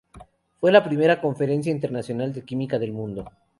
[0.59, 3.29] Fue la primera conferencia internacional de química del mundo.